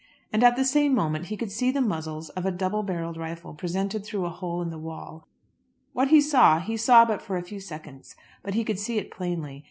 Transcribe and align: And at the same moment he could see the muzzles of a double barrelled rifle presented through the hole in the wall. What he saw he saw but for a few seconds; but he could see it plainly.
And 0.33 0.43
at 0.43 0.55
the 0.55 0.65
same 0.65 0.95
moment 0.95 1.27
he 1.27 1.37
could 1.37 1.51
see 1.51 1.69
the 1.69 1.79
muzzles 1.79 2.29
of 2.29 2.43
a 2.43 2.49
double 2.51 2.81
barrelled 2.81 3.17
rifle 3.17 3.53
presented 3.53 4.03
through 4.03 4.23
the 4.23 4.31
hole 4.31 4.59
in 4.63 4.71
the 4.71 4.79
wall. 4.79 5.27
What 5.93 6.07
he 6.07 6.21
saw 6.21 6.57
he 6.59 6.75
saw 6.75 7.05
but 7.05 7.21
for 7.21 7.37
a 7.37 7.43
few 7.43 7.59
seconds; 7.59 8.15
but 8.41 8.55
he 8.55 8.63
could 8.63 8.79
see 8.79 8.97
it 8.97 9.11
plainly. 9.11 9.59